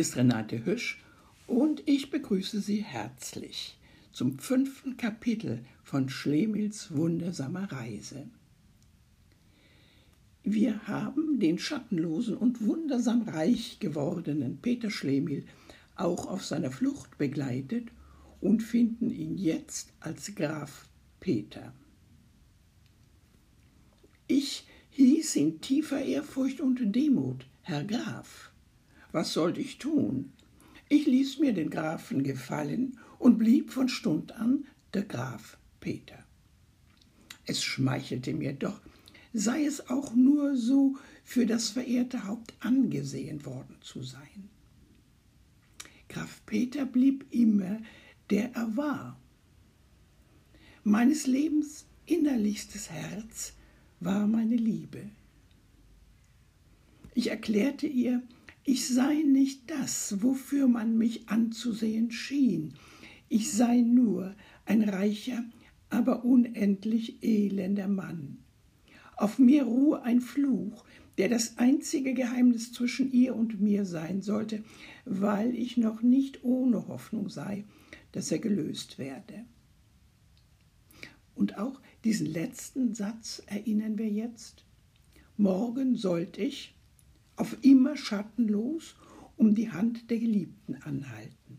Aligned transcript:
Ist 0.00 0.16
Renate 0.16 0.64
Hüsch 0.64 0.98
und 1.46 1.82
ich 1.84 2.08
begrüße 2.08 2.62
Sie 2.62 2.82
herzlich 2.82 3.78
zum 4.12 4.38
fünften 4.38 4.96
Kapitel 4.96 5.62
von 5.84 6.08
Schlemils 6.08 6.96
wundersamer 6.96 7.70
Reise. 7.70 8.26
Wir 10.42 10.88
haben 10.88 11.38
den 11.38 11.58
schattenlosen 11.58 12.38
und 12.38 12.66
wundersam 12.66 13.28
reich 13.28 13.76
gewordenen 13.78 14.56
Peter 14.62 14.88
Schlemil 14.88 15.44
auch 15.96 16.28
auf 16.28 16.46
seiner 16.46 16.70
Flucht 16.70 17.18
begleitet 17.18 17.88
und 18.40 18.62
finden 18.62 19.10
ihn 19.10 19.36
jetzt 19.36 19.92
als 20.00 20.34
Graf 20.34 20.88
Peter. 21.20 21.74
Ich 24.28 24.64
hieß 24.92 25.36
in 25.36 25.60
tiefer 25.60 26.02
Ehrfurcht 26.02 26.62
und 26.62 26.96
Demut, 26.96 27.44
Herr 27.60 27.84
Graf. 27.84 28.49
Was 29.12 29.32
sollte 29.32 29.60
ich 29.60 29.78
tun? 29.78 30.32
Ich 30.88 31.06
ließ 31.06 31.38
mir 31.38 31.52
den 31.52 31.70
Grafen 31.70 32.22
gefallen 32.22 32.98
und 33.18 33.38
blieb 33.38 33.70
von 33.70 33.88
Stund 33.88 34.32
an 34.32 34.64
der 34.94 35.04
Graf 35.04 35.56
Peter. 35.80 36.24
Es 37.46 37.62
schmeichelte 37.62 38.34
mir 38.34 38.52
doch, 38.52 38.80
sei 39.32 39.64
es 39.64 39.88
auch 39.88 40.14
nur 40.14 40.56
so 40.56 40.96
für 41.24 41.46
das 41.46 41.70
verehrte 41.70 42.26
Haupt 42.26 42.54
angesehen 42.60 43.44
worden 43.44 43.76
zu 43.80 44.02
sein. 44.02 44.50
Graf 46.08 46.42
Peter 46.46 46.86
blieb 46.86 47.24
immer, 47.30 47.80
der 48.30 48.54
er 48.54 48.76
war. 48.76 49.20
Meines 50.82 51.26
Lebens 51.26 51.86
innerlichstes 52.06 52.90
Herz 52.90 53.52
war 54.00 54.26
meine 54.26 54.56
Liebe. 54.56 55.10
Ich 57.14 57.30
erklärte 57.30 57.86
ihr, 57.86 58.22
ich 58.64 58.88
sei 58.88 59.22
nicht 59.26 59.70
das, 59.70 60.22
wofür 60.22 60.68
man 60.68 60.98
mich 60.98 61.28
anzusehen 61.28 62.10
schien. 62.10 62.74
Ich 63.28 63.52
sei 63.52 63.80
nur 63.80 64.34
ein 64.66 64.82
reicher, 64.82 65.44
aber 65.88 66.24
unendlich 66.24 67.22
elender 67.22 67.88
Mann. 67.88 68.38
Auf 69.16 69.38
mir 69.38 69.64
ruhe 69.64 70.02
ein 70.02 70.20
Fluch, 70.20 70.84
der 71.18 71.28
das 71.28 71.58
einzige 71.58 72.14
Geheimnis 72.14 72.72
zwischen 72.72 73.12
ihr 73.12 73.34
und 73.34 73.60
mir 73.60 73.84
sein 73.84 74.22
sollte, 74.22 74.64
weil 75.04 75.54
ich 75.54 75.76
noch 75.76 76.02
nicht 76.02 76.44
ohne 76.44 76.88
Hoffnung 76.88 77.28
sei, 77.28 77.64
dass 78.12 78.32
er 78.32 78.38
gelöst 78.38 78.98
werde. 78.98 79.44
Und 81.34 81.58
auch 81.58 81.80
diesen 82.04 82.26
letzten 82.26 82.94
Satz 82.94 83.42
erinnern 83.46 83.98
wir 83.98 84.08
jetzt. 84.08 84.64
Morgen 85.36 85.96
sollte 85.96 86.42
ich 86.42 86.74
auf 87.40 87.56
immer 87.62 87.96
schattenlos 87.96 88.96
um 89.36 89.54
die 89.54 89.72
Hand 89.72 90.10
der 90.10 90.18
Geliebten 90.18 90.74
anhalten. 90.82 91.58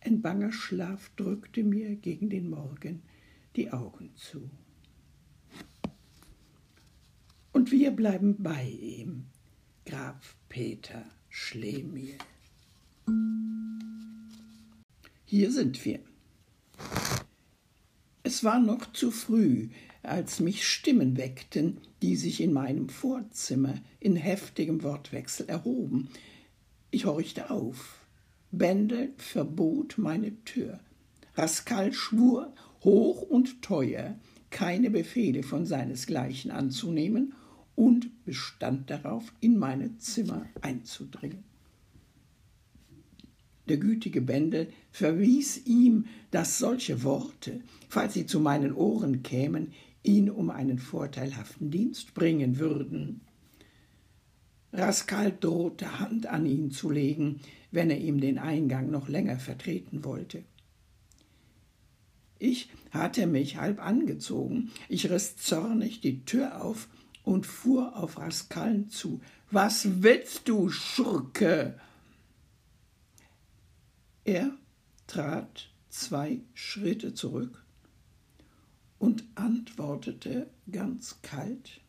Ein 0.00 0.22
banger 0.22 0.52
Schlaf 0.52 1.10
drückte 1.16 1.62
mir 1.62 1.96
gegen 1.96 2.30
den 2.30 2.48
Morgen 2.48 3.02
die 3.56 3.70
Augen 3.70 4.10
zu. 4.16 4.48
Und 7.52 7.70
wir 7.70 7.90
bleiben 7.90 8.42
bei 8.42 8.64
ihm, 8.64 9.26
Graf 9.84 10.36
Peter 10.48 11.04
Schlemiel. 11.28 12.16
Hier 15.26 15.52
sind 15.52 15.84
wir. 15.84 16.00
Es 18.22 18.42
war 18.44 18.58
noch 18.58 18.90
zu 18.94 19.10
früh, 19.10 19.68
als 20.02 20.40
mich 20.40 20.66
Stimmen 20.66 21.16
weckten, 21.16 21.78
die 22.02 22.16
sich 22.16 22.40
in 22.40 22.52
meinem 22.52 22.88
Vorzimmer 22.88 23.74
in 23.98 24.16
heftigem 24.16 24.82
Wortwechsel 24.82 25.48
erhoben. 25.48 26.08
Ich 26.90 27.04
horchte 27.04 27.50
auf. 27.50 28.06
Bendel 28.50 29.12
verbot 29.16 29.98
meine 29.98 30.42
Tür. 30.44 30.80
Rascal 31.34 31.92
schwur, 31.92 32.52
hoch 32.82 33.22
und 33.22 33.62
teuer, 33.62 34.18
keine 34.50 34.90
Befehle 34.90 35.42
von 35.42 35.66
seinesgleichen 35.66 36.50
anzunehmen 36.50 37.34
und 37.76 38.24
bestand 38.24 38.90
darauf, 38.90 39.32
in 39.40 39.56
meine 39.58 39.96
Zimmer 39.98 40.46
einzudringen. 40.60 41.44
Der 43.68 43.76
gütige 43.76 44.20
Bendel 44.20 44.68
verwies 44.90 45.64
ihm, 45.64 46.06
dass 46.32 46.58
solche 46.58 47.04
Worte, 47.04 47.60
falls 47.88 48.14
sie 48.14 48.26
zu 48.26 48.40
meinen 48.40 48.74
Ohren 48.74 49.22
kämen, 49.22 49.72
ihn 50.02 50.30
um 50.30 50.50
einen 50.50 50.78
vorteilhaften 50.78 51.70
Dienst 51.70 52.14
bringen 52.14 52.58
würden. 52.58 53.20
Rascal 54.72 55.36
drohte 55.38 55.98
Hand 55.98 56.26
an 56.26 56.46
ihn 56.46 56.70
zu 56.70 56.90
legen, 56.90 57.40
wenn 57.70 57.90
er 57.90 57.98
ihm 57.98 58.20
den 58.20 58.38
Eingang 58.38 58.90
noch 58.90 59.08
länger 59.08 59.38
vertreten 59.38 60.04
wollte. 60.04 60.44
Ich 62.38 62.70
hatte 62.90 63.26
mich 63.26 63.58
halb 63.58 63.84
angezogen, 63.84 64.70
ich 64.88 65.10
riss 65.10 65.36
zornig 65.36 66.00
die 66.00 66.24
Tür 66.24 66.64
auf 66.64 66.88
und 67.22 67.46
fuhr 67.46 67.96
auf 67.96 68.18
Rascal 68.18 68.86
zu. 68.88 69.20
Was 69.50 70.02
willst 70.02 70.48
du, 70.48 70.70
Schurke? 70.70 71.78
Er 74.24 74.52
trat 75.06 75.68
zwei 75.90 76.40
Schritte 76.54 77.12
zurück 77.12 77.64
und 79.00 79.24
antwortete 79.34 80.48
ganz 80.70 81.18
kalt 81.22 81.80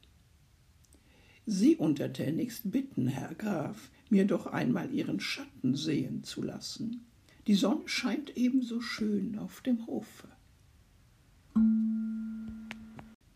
Sie 1.46 1.76
untertänigst 1.76 2.72
bitten, 2.72 3.08
Herr 3.08 3.34
Graf, 3.36 3.90
mir 4.10 4.26
doch 4.26 4.46
einmal 4.46 4.94
Ihren 4.94 5.20
Schatten 5.20 5.76
sehen 5.76 6.24
zu 6.24 6.44
lassen. 6.44 7.06
Die 7.48 7.56
Sonne 7.56 7.82
scheint 7.88 8.38
ebenso 8.38 8.80
schön 8.80 9.38
auf 9.38 9.62
dem 9.62 9.86
Hofe. 9.88 10.28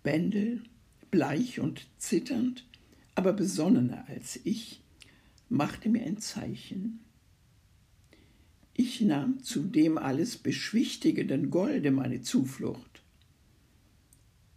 Bendel, 0.04 0.62
bleich 1.10 1.60
und 1.60 1.88
zitternd, 1.98 2.66
aber 3.16 3.34
besonnener 3.34 4.06
als 4.08 4.40
ich, 4.44 4.82
machte 5.50 5.90
mir 5.90 6.04
ein 6.04 6.20
Zeichen. 6.20 7.00
Ich 8.76 9.02
nahm 9.02 9.42
zu 9.42 9.64
dem 9.64 9.98
alles 9.98 10.38
beschwichtigenden 10.38 11.50
Golde 11.50 11.92
meine 11.92 12.22
Zuflucht. 12.22 12.95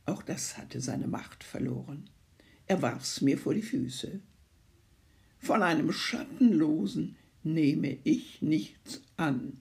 Auch 0.08 0.22
das 0.22 0.56
hatte 0.56 0.80
seine 0.80 1.06
Macht 1.06 1.44
verloren. 1.44 2.08
Er 2.66 2.80
warf's 2.80 3.20
mir 3.20 3.36
vor 3.36 3.52
die 3.52 3.60
Füße. 3.60 4.20
Von 5.38 5.62
einem 5.62 5.92
Schattenlosen 5.92 7.16
nehme 7.42 7.98
ich 8.04 8.40
nichts 8.40 9.02
an. 9.18 9.60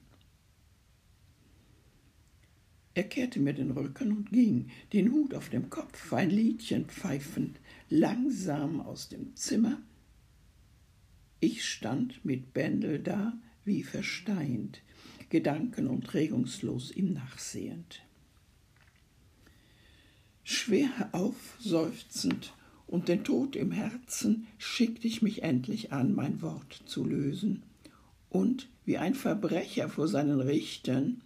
Er 2.94 3.04
kehrte 3.04 3.40
mir 3.40 3.52
den 3.52 3.72
Rücken 3.72 4.10
und 4.10 4.32
ging, 4.32 4.70
den 4.94 5.12
Hut 5.12 5.34
auf 5.34 5.50
dem 5.50 5.68
Kopf, 5.68 6.14
ein 6.14 6.30
Liedchen 6.30 6.86
pfeifend, 6.86 7.60
langsam 7.90 8.80
aus 8.80 9.10
dem 9.10 9.36
Zimmer. 9.36 9.82
Ich 11.40 11.66
stand 11.66 12.24
mit 12.24 12.54
Bändel 12.54 13.00
da, 13.00 13.38
wie 13.66 13.82
versteint, 13.82 14.80
gedanken- 15.28 15.88
und 15.88 16.14
regungslos 16.14 16.90
ihm 16.90 17.12
nachsehend. 17.12 18.07
Schwer 20.50 21.10
aufseufzend 21.12 22.54
und 22.86 23.08
den 23.08 23.22
Tod 23.22 23.54
im 23.54 23.70
Herzen 23.70 24.46
schickte 24.56 25.06
ich 25.06 25.20
mich 25.20 25.42
endlich 25.42 25.92
an, 25.92 26.14
mein 26.14 26.40
Wort 26.40 26.84
zu 26.86 27.04
lösen 27.04 27.64
und 28.30 28.70
wie 28.86 28.96
ein 28.96 29.14
Verbrecher 29.14 29.90
vor 29.90 30.08
seinen 30.08 30.40
Richtern 30.40 31.20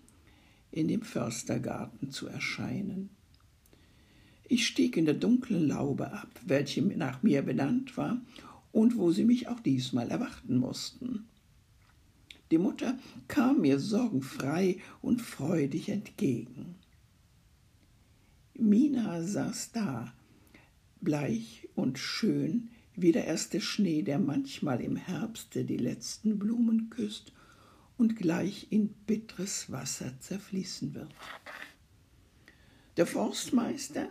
in 0.72 0.88
dem 0.88 1.02
Förstergarten 1.02 2.10
zu 2.10 2.26
erscheinen. 2.26 3.10
Ich 4.48 4.66
stieg 4.66 4.96
in 4.96 5.04
der 5.04 5.14
dunklen 5.14 5.68
Laube 5.68 6.12
ab, 6.12 6.40
welche 6.44 6.82
nach 6.82 7.22
mir 7.22 7.42
benannt 7.42 7.96
war 7.96 8.20
und 8.72 8.96
wo 8.96 9.12
sie 9.12 9.24
mich 9.24 9.46
auch 9.46 9.60
diesmal 9.60 10.10
erwarten 10.10 10.56
mussten. 10.56 11.28
Die 12.50 12.58
Mutter 12.58 12.98
kam 13.28 13.60
mir 13.60 13.78
sorgenfrei 13.78 14.78
und 15.00 15.22
freudig 15.22 15.90
entgegen. 15.90 16.81
Mina 18.54 19.22
saß 19.22 19.72
da, 19.72 20.12
bleich 21.00 21.68
und 21.74 21.98
schön 21.98 22.70
wie 22.94 23.12
der 23.12 23.26
erste 23.26 23.60
Schnee, 23.60 24.02
der 24.02 24.18
manchmal 24.18 24.80
im 24.82 24.96
Herbste 24.96 25.64
die 25.64 25.78
letzten 25.78 26.38
Blumen 26.38 26.90
küsst 26.90 27.32
und 27.96 28.16
gleich 28.16 28.66
in 28.70 28.88
bitteres 29.06 29.70
Wasser 29.72 30.12
zerfließen 30.20 30.94
wird. 30.94 31.14
Der 32.98 33.06
Forstmeister, 33.06 34.10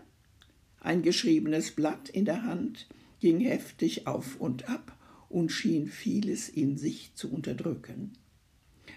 ein 0.80 1.04
geschriebenes 1.04 1.72
Blatt 1.72 2.10
in 2.10 2.26
der 2.26 2.44
Hand, 2.44 2.88
ging 3.20 3.40
heftig 3.40 4.08
auf 4.08 4.38
und 4.40 4.68
ab 4.68 4.98
und 5.30 5.52
schien 5.52 5.88
vieles 5.88 6.50
in 6.50 6.78
sich 6.78 7.14
zu 7.14 7.32
unterdrücken 7.32 8.14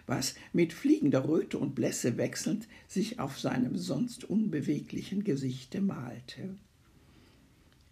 was 0.07 0.35
mit 0.53 0.73
fliegender 0.73 1.29
Röte 1.29 1.59
und 1.59 1.75
Blässe 1.75 2.17
wechselnd 2.17 2.69
sich 2.89 3.21
auf 3.21 3.39
seinem 3.39 3.77
sonst 3.77 4.25
unbeweglichen 4.25 5.25
Gesichte 5.25 5.81
malte. 5.81 6.57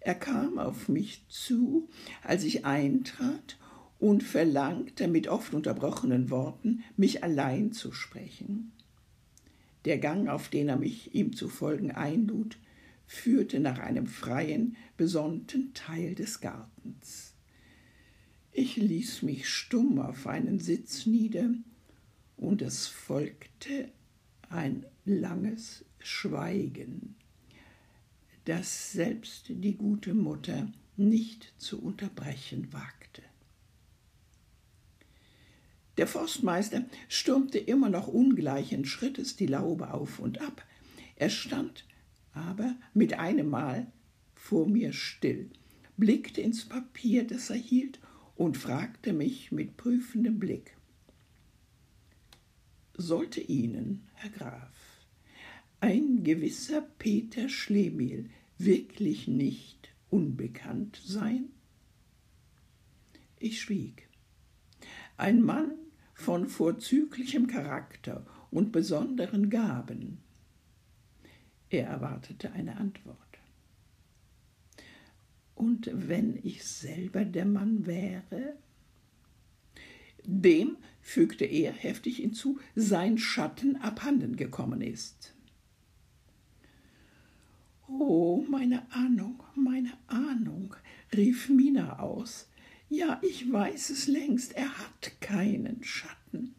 Er 0.00 0.14
kam 0.14 0.58
auf 0.58 0.88
mich 0.88 1.24
zu, 1.28 1.88
als 2.22 2.44
ich 2.44 2.64
eintrat, 2.64 3.58
und 3.98 4.24
verlangte 4.24 5.06
mit 5.06 5.28
oft 5.28 5.54
unterbrochenen 5.54 6.28
Worten, 6.28 6.82
mich 6.96 7.22
allein 7.22 7.70
zu 7.70 7.92
sprechen. 7.92 8.72
Der 9.84 9.98
Gang, 9.98 10.28
auf 10.28 10.48
den 10.48 10.68
er 10.68 10.76
mich 10.76 11.14
ihm 11.14 11.36
zu 11.36 11.48
folgen 11.48 11.92
einlud, 11.92 12.58
führte 13.06 13.60
nach 13.60 13.78
einem 13.78 14.08
freien, 14.08 14.76
besonnten 14.96 15.72
Teil 15.74 16.16
des 16.16 16.40
Gartens. 16.40 17.34
Ich 18.50 18.76
ließ 18.76 19.22
mich 19.22 19.48
stumm 19.48 20.00
auf 20.00 20.26
einen 20.26 20.58
Sitz 20.58 21.06
nieder, 21.06 21.50
und 22.42 22.60
es 22.60 22.88
folgte 22.88 23.88
ein 24.50 24.84
langes 25.04 25.84
Schweigen, 26.00 27.14
das 28.46 28.92
selbst 28.92 29.44
die 29.48 29.76
gute 29.76 30.12
Mutter 30.12 30.70
nicht 30.96 31.54
zu 31.56 31.80
unterbrechen 31.80 32.72
wagte. 32.72 33.22
Der 35.96 36.08
Forstmeister 36.08 36.84
stürmte 37.08 37.58
immer 37.58 37.88
noch 37.88 38.08
ungleichen 38.08 38.84
Schrittes 38.86 39.36
die 39.36 39.46
Laube 39.46 39.94
auf 39.94 40.18
und 40.18 40.40
ab. 40.40 40.66
Er 41.14 41.30
stand 41.30 41.86
aber 42.32 42.74
mit 42.92 43.20
einem 43.20 43.50
Mal 43.50 43.86
vor 44.34 44.66
mir 44.68 44.92
still, 44.92 45.48
blickte 45.96 46.40
ins 46.40 46.64
Papier, 46.64 47.24
das 47.24 47.50
er 47.50 47.56
hielt, 47.56 48.00
und 48.34 48.56
fragte 48.56 49.12
mich 49.12 49.52
mit 49.52 49.76
prüfendem 49.76 50.40
Blick. 50.40 50.76
Sollte 53.02 53.40
Ihnen, 53.40 54.06
Herr 54.14 54.30
Graf, 54.30 55.00
ein 55.80 56.22
gewisser 56.22 56.82
Peter 57.00 57.48
Schlemihl 57.48 58.30
wirklich 58.58 59.26
nicht 59.26 59.92
unbekannt 60.08 61.02
sein? 61.04 61.48
Ich 63.40 63.60
schwieg. 63.60 64.08
Ein 65.16 65.42
Mann 65.42 65.72
von 66.14 66.46
vorzüglichem 66.46 67.48
Charakter 67.48 68.24
und 68.52 68.70
besonderen 68.70 69.50
Gaben. 69.50 70.18
Er 71.70 71.88
erwartete 71.88 72.52
eine 72.52 72.76
Antwort. 72.76 73.18
Und 75.56 75.90
wenn 75.92 76.38
ich 76.44 76.62
selber 76.64 77.24
der 77.24 77.46
Mann 77.46 77.84
wäre? 77.84 78.56
Dem, 80.24 80.76
fügte 81.02 81.44
er 81.44 81.72
heftig 81.72 82.16
hinzu, 82.16 82.58
sein 82.74 83.18
Schatten 83.18 83.76
abhanden 83.76 84.36
gekommen 84.36 84.80
ist. 84.80 85.34
Oh, 87.88 88.42
meine 88.48 88.90
Ahnung, 88.92 89.42
meine 89.54 89.92
Ahnung, 90.06 90.74
rief 91.14 91.50
Mina 91.50 91.98
aus. 91.98 92.48
Ja, 92.88 93.20
ich 93.22 93.50
weiß 93.52 93.90
es 93.90 94.06
längst, 94.06 94.54
er 94.54 94.78
hat 94.78 95.20
keinen 95.20 95.82
Schatten. 95.84 96.54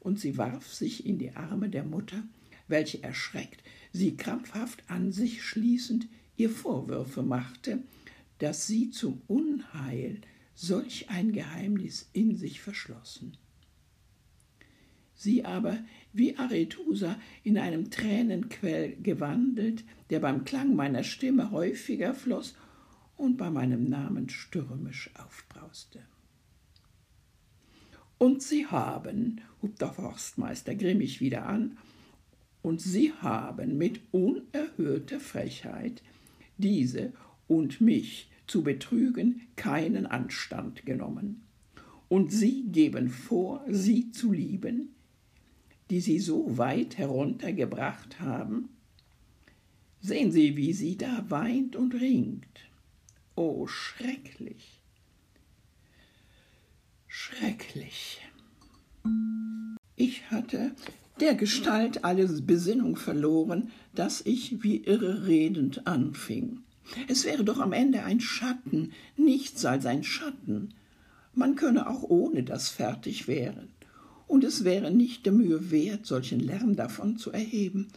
Und 0.00 0.20
sie 0.20 0.36
warf 0.36 0.72
sich 0.72 1.06
in 1.06 1.18
die 1.18 1.34
Arme 1.34 1.68
der 1.70 1.84
Mutter, 1.84 2.22
welche 2.66 3.02
erschreckt, 3.02 3.62
sie 3.92 4.16
krampfhaft 4.16 4.82
an 4.88 5.12
sich 5.12 5.42
schließend, 5.42 6.08
ihr 6.36 6.50
Vorwürfe 6.50 7.22
machte, 7.22 7.82
dass 8.38 8.66
sie 8.66 8.90
zum 8.90 9.22
Unheil 9.26 10.20
solch 10.60 11.08
ein 11.08 11.30
Geheimnis 11.32 12.10
in 12.12 12.34
sich 12.34 12.60
verschlossen. 12.60 13.36
Sie 15.14 15.44
aber, 15.44 15.78
wie 16.12 16.36
Arethusa, 16.36 17.16
in 17.44 17.58
einem 17.58 17.90
Tränenquell 17.90 18.96
gewandelt, 18.96 19.84
der 20.10 20.18
beim 20.18 20.44
Klang 20.44 20.74
meiner 20.74 21.04
Stimme 21.04 21.52
häufiger 21.52 22.12
floß 22.12 22.56
und 23.16 23.36
bei 23.36 23.50
meinem 23.50 23.88
Namen 23.88 24.28
stürmisch 24.28 25.10
aufbrauste. 25.14 26.02
Und 28.18 28.42
Sie 28.42 28.66
haben, 28.66 29.40
hub 29.62 29.78
der 29.78 29.92
Forstmeister 29.92 30.74
grimmig 30.74 31.20
wieder 31.20 31.46
an, 31.46 31.78
und 32.62 32.80
Sie 32.80 33.12
haben 33.12 33.78
mit 33.78 34.00
unerhörter 34.10 35.20
Frechheit 35.20 36.02
diese 36.56 37.12
und 37.46 37.80
mich 37.80 38.28
zu 38.48 38.62
betrügen 38.62 39.42
keinen 39.56 40.06
Anstand 40.06 40.84
genommen. 40.84 41.42
Und 42.08 42.32
Sie 42.32 42.64
geben 42.64 43.10
vor, 43.10 43.64
sie 43.68 44.10
zu 44.10 44.32
lieben, 44.32 44.94
die 45.90 46.00
Sie 46.00 46.18
so 46.18 46.56
weit 46.58 46.98
heruntergebracht 46.98 48.20
haben? 48.20 48.70
Sehen 50.00 50.32
Sie, 50.32 50.56
wie 50.56 50.72
sie 50.72 50.96
da 50.96 51.24
weint 51.28 51.76
und 51.76 51.94
ringt. 51.94 52.60
Oh, 53.34 53.66
schrecklich. 53.66 54.80
Schrecklich. 57.06 58.20
Ich 59.96 60.30
hatte 60.30 60.72
der 61.20 61.34
Gestalt 61.34 62.04
alles 62.04 62.46
Besinnung 62.46 62.96
verloren, 62.96 63.70
dass 63.94 64.24
ich 64.24 64.62
wie 64.62 64.84
irre 64.84 65.26
redend 65.26 65.86
anfing. 65.86 66.60
Es 67.06 67.24
wäre 67.24 67.44
doch 67.44 67.58
am 67.58 67.72
Ende 67.72 68.04
ein 68.04 68.20
Schatten, 68.20 68.92
nichts 69.16 69.64
als 69.64 69.86
ein 69.86 70.04
Schatten. 70.04 70.74
Man 71.34 71.54
könne 71.54 71.88
auch 71.88 72.02
ohne 72.02 72.42
das 72.42 72.68
fertig 72.68 73.28
werden 73.28 73.68
und 74.28 74.44
es 74.44 74.62
wäre 74.62 74.90
nicht 74.90 75.26
der 75.26 75.32
Mühe 75.32 75.70
wert, 75.70 76.06
solchen 76.06 76.38
Lärm 76.38 76.76
davon 76.76 77.16
zu 77.16 77.32
erheben. 77.32 77.88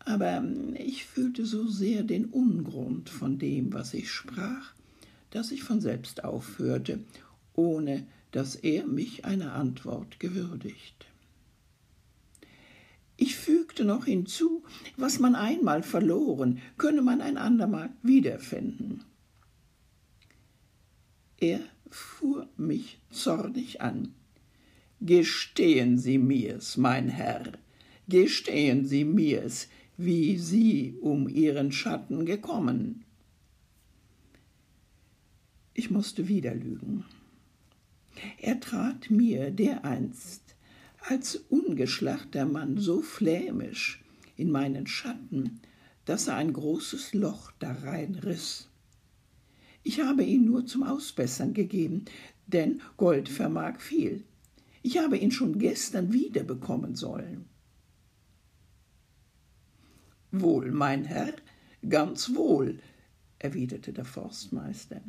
Aber 0.00 0.32
ähm, 0.32 0.74
ich 0.76 1.06
fühlte 1.06 1.46
so 1.46 1.66
sehr 1.66 2.02
den 2.02 2.26
Ungrund 2.26 3.08
von 3.08 3.38
dem, 3.38 3.72
was 3.72 3.94
ich 3.94 4.10
sprach, 4.10 4.74
dass 5.30 5.52
ich 5.52 5.62
von 5.62 5.80
selbst 5.80 6.24
aufhörte, 6.24 7.00
ohne 7.54 8.06
dass 8.32 8.56
er 8.56 8.86
mich 8.86 9.24
einer 9.24 9.54
Antwort 9.54 10.18
gewürdigt. 10.18 11.06
Ich 13.24 13.36
fügte 13.36 13.86
noch 13.86 14.04
hinzu, 14.04 14.64
was 14.98 15.18
man 15.18 15.34
einmal 15.34 15.82
verloren, 15.82 16.60
könne 16.76 17.00
man 17.00 17.22
ein 17.22 17.38
andermal 17.38 17.88
wiederfinden. 18.02 19.02
Er 21.40 21.60
fuhr 21.88 22.46
mich 22.58 22.98
zornig 23.08 23.80
an. 23.80 24.12
Gestehen 25.00 25.96
Sie 25.96 26.18
mir's, 26.18 26.76
mein 26.76 27.08
Herr, 27.08 27.52
gestehen 28.08 28.84
Sie 28.84 29.06
mir's, 29.06 29.68
wie 29.96 30.36
Sie 30.36 30.94
um 31.00 31.26
Ihren 31.26 31.72
Schatten 31.72 32.26
gekommen. 32.26 33.06
Ich 35.72 35.90
musste 35.90 36.28
wieder 36.28 36.54
lügen. 36.54 37.06
Er 38.36 38.60
trat 38.60 39.10
mir 39.10 39.50
dereinst 39.50 40.43
als 41.06 41.36
ungeschlachter 41.36 42.46
Mann 42.46 42.78
so 42.78 43.02
flämisch 43.02 44.02
in 44.36 44.50
meinen 44.50 44.86
Schatten, 44.86 45.60
dass 46.04 46.28
er 46.28 46.36
ein 46.36 46.52
großes 46.52 47.14
Loch 47.14 47.52
darein 47.58 48.14
riß. 48.14 48.68
Ich 49.82 50.00
habe 50.00 50.24
ihn 50.24 50.44
nur 50.44 50.66
zum 50.66 50.82
Ausbessern 50.82 51.52
gegeben, 51.52 52.06
denn 52.46 52.80
Gold 52.96 53.28
vermag 53.28 53.80
viel. 53.80 54.24
Ich 54.82 54.98
habe 54.98 55.16
ihn 55.18 55.30
schon 55.30 55.58
gestern 55.58 56.12
wiederbekommen 56.12 56.94
sollen. 56.94 57.46
Wohl, 60.30 60.72
mein 60.72 61.04
Herr, 61.04 61.34
ganz 61.88 62.34
wohl, 62.34 62.80
erwiderte 63.38 63.92
der 63.92 64.04
Forstmeister. 64.04 65.00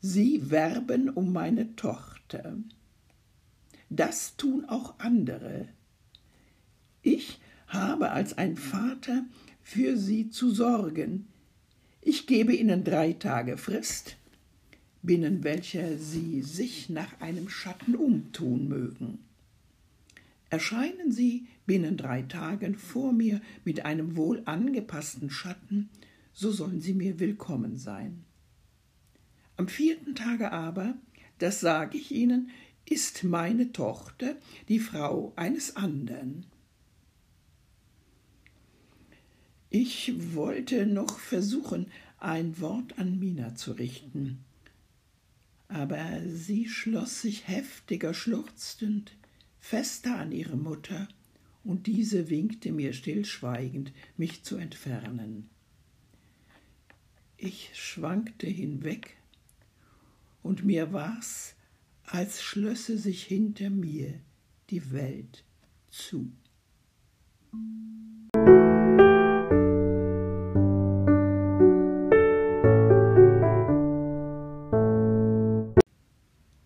Sie 0.00 0.50
werben 0.50 1.08
um 1.10 1.32
meine 1.32 1.74
Tochter. 1.76 2.56
Das 3.90 4.36
tun 4.36 4.64
auch 4.66 4.94
andere. 4.98 5.68
Ich 7.02 7.40
habe 7.66 8.10
als 8.12 8.38
ein 8.38 8.56
Vater 8.56 9.24
für 9.62 9.96
sie 9.96 10.30
zu 10.30 10.50
sorgen. 10.50 11.26
Ich 12.00 12.26
gebe 12.26 12.54
ihnen 12.54 12.84
drei 12.84 13.12
Tage 13.12 13.56
Frist, 13.56 14.16
binnen 15.02 15.44
welcher 15.44 15.98
sie 15.98 16.42
sich 16.42 16.88
nach 16.88 17.20
einem 17.20 17.48
Schatten 17.48 17.96
umtun 17.96 18.68
mögen. 18.68 19.18
Erscheinen 20.50 21.12
sie 21.12 21.46
binnen 21.66 21.96
drei 21.96 22.22
Tagen 22.22 22.76
vor 22.76 23.12
mir 23.12 23.40
mit 23.64 23.84
einem 23.84 24.16
wohl 24.16 24.42
angepassten 24.44 25.30
Schatten, 25.30 25.90
so 26.32 26.52
sollen 26.52 26.80
sie 26.80 26.94
mir 26.94 27.18
willkommen 27.20 27.76
sein. 27.76 28.24
Am 29.56 29.68
vierten 29.68 30.14
Tage 30.14 30.52
aber, 30.52 30.94
das 31.38 31.60
sage 31.60 31.98
ich 31.98 32.10
Ihnen, 32.12 32.50
ist 32.90 33.24
meine 33.24 33.72
Tochter 33.72 34.36
die 34.68 34.80
Frau 34.80 35.32
eines 35.36 35.76
andern. 35.76 36.44
Ich 39.70 40.34
wollte 40.34 40.84
noch 40.84 41.18
versuchen, 41.18 41.86
ein 42.18 42.60
Wort 42.60 42.98
an 42.98 43.18
Mina 43.18 43.54
zu 43.54 43.72
richten, 43.72 44.44
aber 45.68 46.20
sie 46.26 46.68
schloss 46.68 47.22
sich 47.22 47.46
heftiger 47.46 48.12
schluchzend 48.12 49.12
fester 49.60 50.16
an 50.16 50.32
ihre 50.32 50.56
Mutter, 50.56 51.08
und 51.62 51.86
diese 51.86 52.30
winkte 52.30 52.72
mir 52.72 52.94
stillschweigend, 52.94 53.92
mich 54.16 54.42
zu 54.42 54.56
entfernen. 54.56 55.48
Ich 57.36 57.70
schwankte 57.74 58.46
hinweg 58.46 59.18
und 60.42 60.64
mir 60.64 60.92
war's, 60.92 61.54
als 62.12 62.42
schlösse 62.42 62.98
sich 62.98 63.22
hinter 63.22 63.70
mir 63.70 64.14
die 64.70 64.90
Welt 64.90 65.44
zu. 65.90 66.32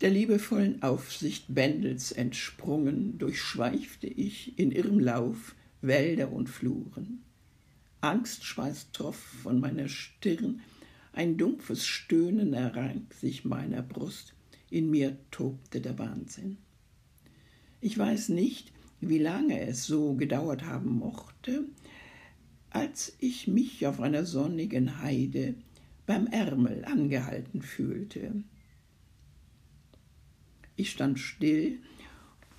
Der 0.00 0.10
liebevollen 0.10 0.82
Aufsicht 0.82 1.46
Bendels 1.48 2.10
entsprungen, 2.12 3.18
durchschweifte 3.18 4.06
ich 4.06 4.58
in 4.58 4.72
irrem 4.72 4.98
Lauf 4.98 5.54
Wälder 5.82 6.32
und 6.32 6.48
Fluren. 6.48 7.22
Angstschweiß 8.00 8.92
troff 8.92 9.16
von 9.16 9.60
meiner 9.60 9.88
Stirn, 9.88 10.62
ein 11.12 11.36
dumpfes 11.36 11.86
Stöhnen 11.86 12.54
errang 12.54 13.06
sich 13.20 13.44
meiner 13.44 13.82
Brust, 13.82 14.34
in 14.70 14.90
mir 14.90 15.16
tobte 15.30 15.80
der 15.80 15.98
Wahnsinn. 15.98 16.58
Ich 17.80 17.98
weiß 17.98 18.30
nicht, 18.30 18.72
wie 19.00 19.18
lange 19.18 19.60
es 19.60 19.84
so 19.86 20.14
gedauert 20.14 20.64
haben 20.64 20.98
mochte, 20.98 21.64
als 22.70 23.14
ich 23.18 23.46
mich 23.46 23.86
auf 23.86 24.00
einer 24.00 24.24
sonnigen 24.24 25.00
Heide 25.00 25.54
beim 26.06 26.26
Ärmel 26.26 26.84
angehalten 26.84 27.62
fühlte. 27.62 28.42
Ich 30.76 30.90
stand 30.90 31.18
still 31.18 31.78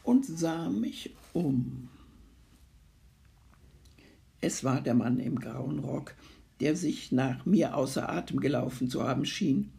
und 0.04 0.26
sah 0.26 0.70
mich 0.70 1.16
um. 1.34 1.90
Es 4.40 4.64
war 4.64 4.82
der 4.82 4.94
Mann 4.94 5.20
im 5.20 5.40
grauen 5.40 5.80
Rock, 5.80 6.16
der 6.60 6.76
sich 6.76 7.12
nach 7.12 7.46
mir 7.46 7.76
außer 7.76 8.08
Atem 8.10 8.40
gelaufen 8.40 8.90
zu 8.90 9.04
haben 9.04 9.26
schien. 9.26 9.72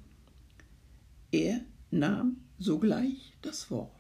Er 1.31 1.61
nahm 1.91 2.39
sogleich 2.59 3.33
das 3.43 3.71
Wort. 3.71 3.91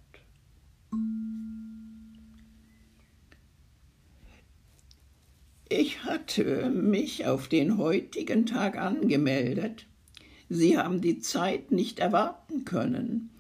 Ich 5.69 6.05
hatte 6.05 6.71
mich 6.71 7.27
auf 7.27 7.49
den 7.49 7.77
heutigen 7.77 8.47
Tag 8.47 8.79
angemeldet. 8.79 9.87
Sie 10.49 10.79
haben 10.79 11.01
die 11.01 11.19
Zeit 11.19 11.73
nicht 11.73 11.99
erwarten 11.99 12.65
können. 12.65 13.31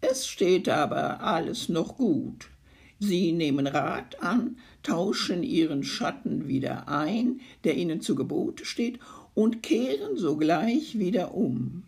Es 0.00 0.26
steht 0.26 0.68
aber 0.68 1.20
alles 1.20 1.68
noch 1.68 1.96
gut. 1.96 2.50
Sie 2.98 3.32
nehmen 3.32 3.66
Rat 3.66 4.22
an, 4.22 4.58
tauschen 4.82 5.42
ihren 5.42 5.84
Schatten 5.84 6.48
wieder 6.48 6.88
ein, 6.88 7.40
der 7.64 7.76
ihnen 7.76 8.00
zu 8.00 8.14
Gebote 8.14 8.64
steht, 8.64 8.98
und 9.34 9.62
kehren 9.62 10.16
sogleich 10.16 10.98
wieder 10.98 11.34
um. 11.34 11.84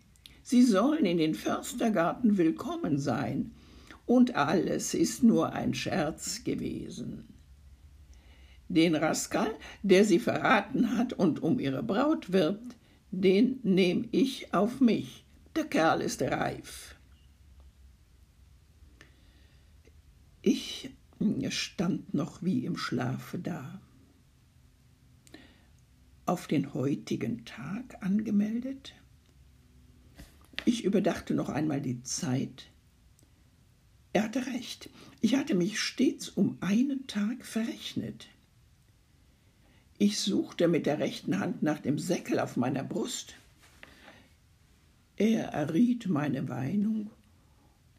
Sie 0.50 0.62
sollen 0.62 1.04
in 1.04 1.18
den 1.18 1.34
Förstergarten 1.34 2.38
willkommen 2.38 2.98
sein, 2.98 3.50
und 4.06 4.34
alles 4.34 4.94
ist 4.94 5.22
nur 5.22 5.52
ein 5.52 5.74
Scherz 5.74 6.42
gewesen. 6.42 7.28
Den 8.70 8.94
Rascal, 8.94 9.54
der 9.82 10.06
sie 10.06 10.18
verraten 10.18 10.96
hat 10.96 11.12
und 11.12 11.42
um 11.42 11.60
ihre 11.60 11.82
Braut 11.82 12.32
wirbt, 12.32 12.76
den 13.10 13.60
nehm 13.62 14.08
ich 14.10 14.54
auf 14.54 14.80
mich. 14.80 15.26
Der 15.54 15.64
Kerl 15.64 16.00
ist 16.00 16.22
reif. 16.22 16.96
Ich 20.40 20.88
stand 21.50 22.14
noch 22.14 22.42
wie 22.42 22.64
im 22.64 22.78
Schlafe 22.78 23.38
da. 23.38 23.82
Auf 26.24 26.46
den 26.46 26.72
heutigen 26.72 27.44
Tag 27.44 28.02
angemeldet? 28.02 28.94
Ich 30.68 30.84
überdachte 30.84 31.32
noch 31.32 31.48
einmal 31.48 31.80
die 31.80 32.02
Zeit. 32.02 32.66
Er 34.12 34.24
hatte 34.24 34.44
recht. 34.48 34.90
Ich 35.22 35.34
hatte 35.34 35.54
mich 35.54 35.80
stets 35.80 36.28
um 36.28 36.58
einen 36.60 37.06
Tag 37.06 37.46
verrechnet. 37.46 38.28
Ich 39.96 40.20
suchte 40.20 40.68
mit 40.68 40.84
der 40.84 40.98
rechten 40.98 41.40
Hand 41.40 41.62
nach 41.62 41.78
dem 41.78 41.98
Säckel 41.98 42.38
auf 42.38 42.58
meiner 42.58 42.84
Brust. 42.84 43.36
Er 45.16 45.46
erriet 45.54 46.06
meine 46.06 46.50
Weinung 46.50 47.08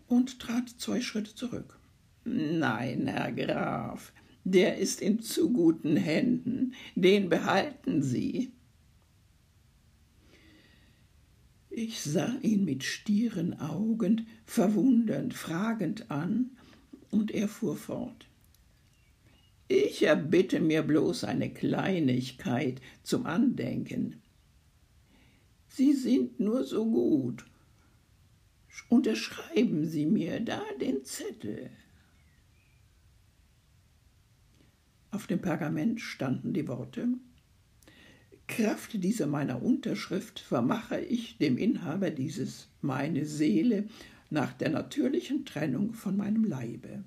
und 0.05 0.37
trat 0.37 0.69
zwei 0.69 1.01
Schritte 1.01 1.33
zurück. 1.33 1.79
Nein, 2.23 3.07
Herr 3.07 3.31
Graf, 3.31 4.13
der 4.43 4.77
ist 4.77 5.01
in 5.01 5.23
zu 5.23 5.51
guten 5.51 5.97
Händen, 5.97 6.75
den 6.93 7.29
behalten 7.29 8.03
Sie. 8.03 8.51
Ich 11.81 12.01
sah 12.01 12.35
ihn 12.41 12.65
mit 12.65 12.83
stieren 12.83 13.57
Augen 13.57 14.27
verwundernd, 14.43 15.33
fragend 15.33 16.11
an, 16.11 16.51
und 17.09 17.31
er 17.31 17.47
fuhr 17.47 17.77
fort. 17.77 18.27
Ich 19.69 20.03
erbitte 20.03 20.59
mir 20.59 20.83
bloß 20.83 21.23
eine 21.23 21.49
Kleinigkeit 21.53 22.81
zum 23.03 23.25
Andenken. 23.25 24.21
Sie 25.69 25.93
sind 25.93 26.37
nur 26.41 26.65
so 26.65 26.83
gut. 26.83 27.45
Unterschreiben 28.89 29.85
Sie 29.85 30.05
mir 30.05 30.41
da 30.41 30.61
den 30.81 31.05
Zettel. 31.05 31.69
Auf 35.11 35.27
dem 35.27 35.39
Pergament 35.39 36.01
standen 36.01 36.51
die 36.51 36.67
Worte 36.67 37.07
Kraft 38.49 39.03
dieser 39.03 39.27
meiner 39.27 39.61
Unterschrift 39.61 40.39
vermache 40.39 40.99
ich 40.99 41.37
dem 41.37 41.57
Inhaber 41.57 42.09
dieses 42.09 42.67
meine 42.81 43.25
Seele 43.25 43.87
nach 44.31 44.53
der 44.53 44.71
natürlichen 44.71 45.45
Trennung 45.45 45.93
von 45.93 46.17
meinem 46.17 46.43
Leibe. 46.43 47.03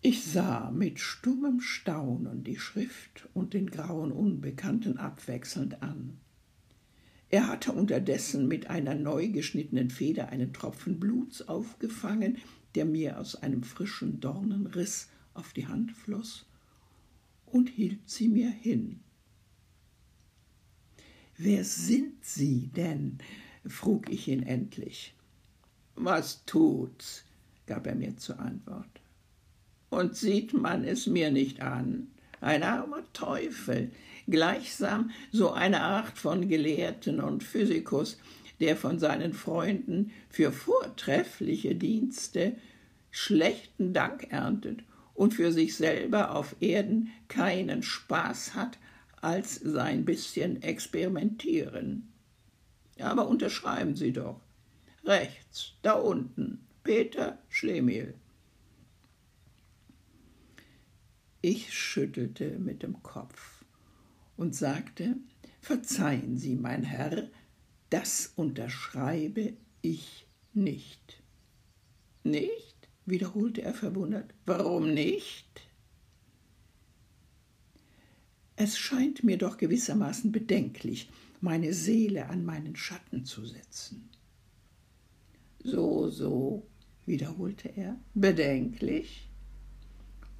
Ich 0.00 0.24
sah 0.24 0.70
mit 0.70 1.00
stummem 1.00 1.60
Staunen 1.60 2.44
die 2.44 2.58
Schrift 2.58 3.28
und 3.34 3.52
den 3.52 3.68
grauen 3.68 4.10
Unbekannten 4.10 4.96
abwechselnd 4.96 5.82
an. 5.82 6.16
Er 7.28 7.48
hatte 7.48 7.72
unterdessen 7.72 8.48
mit 8.48 8.70
einer 8.70 8.94
neu 8.94 9.28
geschnittenen 9.28 9.90
Feder 9.90 10.30
einen 10.30 10.54
Tropfen 10.54 10.98
Bluts 10.98 11.46
aufgefangen, 11.46 12.38
der 12.74 12.86
mir 12.86 13.20
aus 13.20 13.36
einem 13.36 13.62
frischen 13.62 14.20
Dornenriss 14.20 15.08
auf 15.34 15.52
die 15.52 15.66
Hand 15.66 15.92
floss 15.92 16.46
und 17.46 17.68
hielt 17.68 18.08
sie 18.08 18.28
mir 18.28 18.50
hin. 18.50 19.00
Wer 21.38 21.64
sind 21.64 22.24
Sie 22.24 22.70
denn? 22.74 23.18
frug 23.66 24.08
ich 24.08 24.28
ihn 24.28 24.42
endlich. 24.42 25.14
Was 25.94 26.44
tut's? 26.46 27.24
gab 27.66 27.86
er 27.86 27.94
mir 27.94 28.16
zur 28.16 28.38
Antwort. 28.38 28.88
Und 29.90 30.16
sieht 30.16 30.54
man 30.54 30.84
es 30.84 31.06
mir 31.06 31.30
nicht 31.30 31.60
an? 31.60 32.08
Ein 32.40 32.62
armer 32.62 33.02
Teufel, 33.12 33.90
gleichsam 34.28 35.10
so 35.32 35.52
eine 35.52 35.80
Art 35.80 36.16
von 36.18 36.48
Gelehrten 36.48 37.20
und 37.20 37.42
Physikus, 37.42 38.18
der 38.60 38.76
von 38.76 38.98
seinen 38.98 39.32
Freunden 39.32 40.12
für 40.30 40.52
vortreffliche 40.52 41.74
Dienste 41.74 42.56
schlechten 43.10 43.92
Dank 43.92 44.30
erntet 44.30 44.80
und 45.16 45.34
für 45.34 45.50
sich 45.52 45.76
selber 45.76 46.34
auf 46.34 46.56
Erden 46.60 47.10
keinen 47.28 47.82
Spaß 47.82 48.54
hat 48.54 48.78
als 49.20 49.56
sein 49.56 50.04
bisschen 50.04 50.62
experimentieren. 50.62 52.12
Aber 53.00 53.28
unterschreiben 53.28 53.96
Sie 53.96 54.12
doch. 54.12 54.40
Rechts, 55.04 55.72
da 55.82 55.92
unten, 55.94 56.66
Peter 56.84 57.38
Schlemiel. 57.48 58.14
Ich 61.42 61.72
schüttelte 61.72 62.58
mit 62.58 62.82
dem 62.82 63.02
Kopf 63.02 63.64
und 64.36 64.54
sagte, 64.54 65.16
Verzeihen 65.60 66.36
Sie, 66.36 66.54
mein 66.54 66.84
Herr, 66.84 67.28
das 67.90 68.32
unterschreibe 68.36 69.54
ich 69.82 70.28
nicht. 70.52 71.22
Nicht? 72.22 72.75
Wiederholte 73.06 73.62
er 73.62 73.74
verwundert. 73.74 74.34
Warum 74.44 74.92
nicht? 74.92 75.46
Es 78.56 78.78
scheint 78.78 79.22
mir 79.22 79.38
doch 79.38 79.56
gewissermaßen 79.56 80.32
bedenklich, 80.32 81.10
meine 81.40 81.72
Seele 81.72 82.28
an 82.28 82.44
meinen 82.44 82.76
Schatten 82.76 83.24
zu 83.24 83.44
setzen. 83.44 84.08
So, 85.62 86.08
so, 86.08 86.66
wiederholte 87.04 87.68
er, 87.76 87.98
bedenklich 88.14 89.28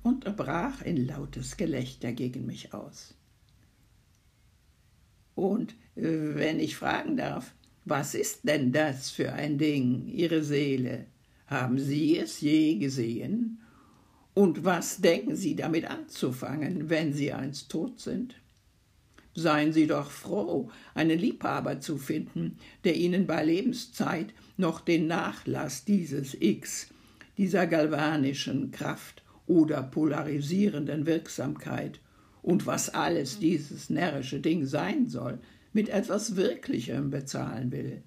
und 0.03 0.25
brach 0.37 0.83
in 0.83 1.07
lautes 1.07 1.57
Gelächter 1.57 2.13
gegen 2.13 2.47
mich 2.47 2.73
aus. 2.73 3.15
Und 5.35 5.75
wenn 5.95 6.61
ich 6.61 6.77
fragen 6.77 7.17
darf, 7.17 7.55
was 7.85 8.15
ist 8.15 8.49
denn 8.49 8.73
das 8.73 9.11
für 9.11 9.33
ein 9.33 9.59
Ding, 9.59 10.09
Ihre 10.09 10.43
Seele? 10.43 11.07
Haben 11.47 11.79
Sie 11.79 12.19
es 12.19 12.41
je 12.41 12.77
gesehen? 12.77 13.61
Und 14.35 14.65
was 14.65 14.99
denken 14.99 15.37
Sie 15.37 15.57
damit 15.57 15.89
anzufangen, 15.89 16.91
wenn 16.91 17.13
Sie 17.13 17.33
einst 17.33 17.71
tot 17.71 18.01
sind? 18.01 18.35
Seien 19.35 19.73
Sie 19.73 19.87
doch 19.87 20.11
froh, 20.11 20.71
einen 20.95 21.19
Liebhaber 21.19 21.81
zu 21.81 21.99
finden, 21.99 22.59
der 22.85 22.97
Ihnen 22.97 23.27
bei 23.27 23.45
Lebenszeit 23.45 24.35
noch 24.57 24.81
den 24.81 25.07
Nachlass 25.07 25.85
dieses 25.85 26.37
X, 26.41 26.89
dieser 27.39 27.67
galvanischen 27.67 28.71
Kraft 28.73 29.23
oder 29.47 29.83
polarisierenden 29.83 31.07
Wirksamkeit 31.07 32.01
und 32.43 32.67
was 32.67 32.91
alles 32.91 33.39
dieses 33.39 33.91
närrische 33.91 34.41
Ding 34.41 34.67
sein 34.67 35.09
soll, 35.09 35.39
mit 35.73 35.89
etwas 35.91 36.37
Wirklichem 36.37 37.11
bezahlen 37.11 37.71
will, 37.71 38.03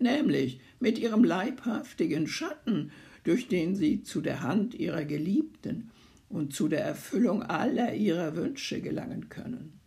nämlich 0.00 0.60
mit 0.80 0.98
ihrem 0.98 1.24
leibhaftigen 1.24 2.26
Schatten, 2.26 2.90
durch 3.24 3.48
den 3.48 3.74
sie 3.74 4.02
zu 4.02 4.20
der 4.20 4.42
Hand 4.42 4.74
ihrer 4.74 5.04
Geliebten 5.04 5.90
und 6.28 6.52
zu 6.52 6.68
der 6.68 6.84
Erfüllung 6.84 7.42
aller 7.42 7.94
ihrer 7.94 8.36
Wünsche 8.36 8.80
gelangen 8.80 9.28
können. 9.28 9.80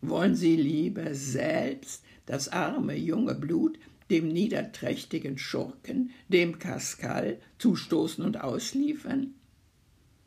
Wollen 0.00 0.34
Sie 0.34 0.56
lieber 0.56 1.14
selbst 1.14 2.04
das 2.26 2.48
arme 2.48 2.96
junge 2.96 3.36
Blut 3.36 3.78
dem 4.10 4.28
niederträchtigen 4.28 5.38
Schurken, 5.38 6.10
dem 6.28 6.58
Kaskal, 6.58 7.38
zustoßen 7.58 8.24
und 8.24 8.40
ausliefern? 8.40 9.34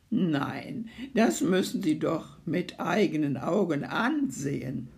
Nein, 0.08 0.88
das 1.12 1.42
müssen 1.42 1.82
Sie 1.82 1.98
doch 1.98 2.38
mit 2.46 2.80
eigenen 2.80 3.36
Augen 3.36 3.84
ansehen. 3.84 4.88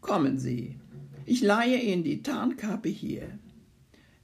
Kommen 0.00 0.38
Sie, 0.38 0.78
ich 1.28 1.42
leihe 1.42 1.78
Ihnen 1.78 2.04
die 2.04 2.22
Tarnkappe 2.22 2.88
hier. 2.88 3.38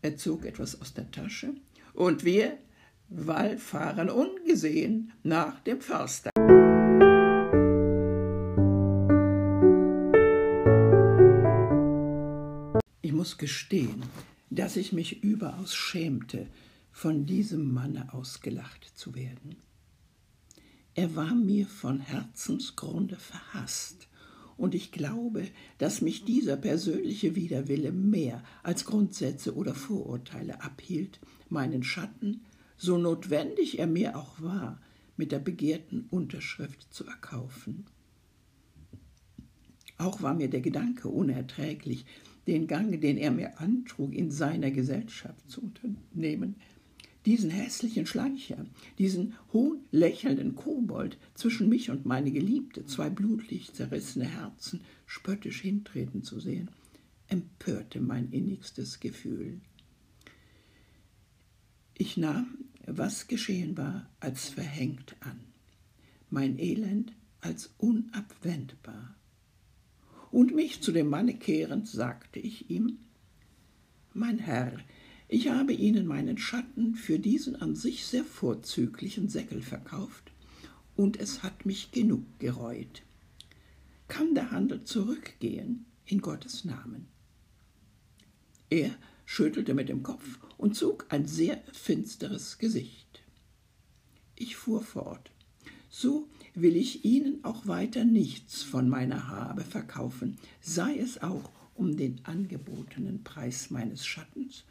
Er 0.00 0.16
zog 0.16 0.46
etwas 0.46 0.80
aus 0.80 0.94
der 0.94 1.10
Tasche, 1.10 1.54
und 1.92 2.24
wir 2.24 2.58
wallfahren 3.10 4.08
ungesehen 4.08 5.12
nach 5.22 5.60
dem 5.60 5.82
Förster. 5.82 6.30
Ich 13.02 13.12
muss 13.12 13.36
gestehen, 13.36 14.02
dass 14.48 14.76
ich 14.76 14.94
mich 14.94 15.22
überaus 15.22 15.74
schämte, 15.74 16.46
von 16.90 17.26
diesem 17.26 17.74
Manne 17.74 18.14
ausgelacht 18.14 18.92
zu 18.94 19.14
werden. 19.14 19.56
Er 20.94 21.14
war 21.14 21.34
mir 21.34 21.66
von 21.66 22.00
Herzensgrunde 22.00 23.16
verhasst, 23.16 24.08
und 24.56 24.74
ich 24.74 24.92
glaube, 24.92 25.46
dass 25.78 26.00
mich 26.00 26.24
dieser 26.24 26.56
persönliche 26.56 27.34
Widerwille 27.34 27.92
mehr 27.92 28.42
als 28.62 28.84
Grundsätze 28.84 29.54
oder 29.54 29.74
Vorurteile 29.74 30.62
abhielt, 30.62 31.20
meinen 31.48 31.82
Schatten, 31.82 32.42
so 32.76 32.98
notwendig 32.98 33.78
er 33.78 33.86
mir 33.86 34.16
auch 34.16 34.40
war, 34.40 34.80
mit 35.16 35.32
der 35.32 35.38
begehrten 35.38 36.06
Unterschrift 36.10 36.92
zu 36.92 37.06
erkaufen. 37.06 37.86
Auch 39.96 40.22
war 40.22 40.34
mir 40.34 40.50
der 40.50 40.60
Gedanke 40.60 41.08
unerträglich, 41.08 42.04
den 42.46 42.66
Gang, 42.66 43.00
den 43.00 43.16
er 43.16 43.30
mir 43.30 43.60
antrug, 43.60 44.12
in 44.12 44.30
seiner 44.30 44.70
Gesellschaft 44.70 45.50
zu 45.50 45.62
unternehmen, 45.62 46.56
diesen 47.26 47.50
hässlichen 47.50 48.06
Schleicher, 48.06 48.66
diesen 48.98 49.34
hohn 49.52 49.80
lächelnden 49.90 50.54
Kobold 50.54 51.18
zwischen 51.34 51.68
mich 51.68 51.90
und 51.90 52.04
meine 52.04 52.30
Geliebte, 52.30 52.84
zwei 52.84 53.08
blutlich 53.08 53.72
zerrissene 53.72 54.26
Herzen, 54.26 54.82
spöttisch 55.06 55.62
hintreten 55.62 56.22
zu 56.22 56.38
sehen, 56.38 56.70
empörte 57.28 58.00
mein 58.00 58.30
innigstes 58.30 59.00
Gefühl. 59.00 59.60
Ich 61.94 62.16
nahm, 62.16 62.58
was 62.86 63.28
geschehen 63.28 63.76
war, 63.78 64.10
als 64.20 64.48
verhängt 64.48 65.16
an, 65.20 65.40
mein 66.28 66.58
Elend 66.58 67.12
als 67.40 67.72
unabwendbar. 67.78 69.14
Und 70.30 70.54
mich 70.54 70.82
zu 70.82 70.90
dem 70.90 71.08
Manne 71.08 71.34
kehrend, 71.34 71.86
sagte 71.88 72.40
ich 72.40 72.68
ihm, 72.68 72.98
Mein 74.12 74.38
Herr, 74.38 74.78
ich 75.34 75.48
habe 75.48 75.72
Ihnen 75.72 76.06
meinen 76.06 76.38
Schatten 76.38 76.94
für 76.94 77.18
diesen 77.18 77.56
an 77.56 77.74
sich 77.74 78.06
sehr 78.06 78.22
vorzüglichen 78.22 79.28
Säckel 79.28 79.62
verkauft, 79.62 80.30
und 80.94 81.18
es 81.18 81.42
hat 81.42 81.66
mich 81.66 81.90
genug 81.90 82.22
gereut. 82.38 83.02
Kann 84.06 84.36
der 84.36 84.52
Handel 84.52 84.84
zurückgehen 84.84 85.86
in 86.04 86.20
Gottes 86.20 86.64
Namen? 86.64 87.08
Er 88.70 88.94
schüttelte 89.24 89.74
mit 89.74 89.88
dem 89.88 90.04
Kopf 90.04 90.38
und 90.56 90.76
zog 90.76 91.06
ein 91.08 91.26
sehr 91.26 91.60
finsteres 91.72 92.58
Gesicht. 92.58 93.24
Ich 94.36 94.54
fuhr 94.54 94.82
fort. 94.82 95.32
So 95.90 96.28
will 96.54 96.76
ich 96.76 97.04
Ihnen 97.04 97.42
auch 97.42 97.66
weiter 97.66 98.04
nichts 98.04 98.62
von 98.62 98.88
meiner 98.88 99.26
Habe 99.26 99.64
verkaufen, 99.64 100.38
sei 100.60 100.96
es 100.96 101.20
auch 101.24 101.50
um 101.74 101.96
den 101.96 102.24
angebotenen 102.24 103.24
Preis 103.24 103.70
meines 103.70 104.06
Schattens 104.06 104.62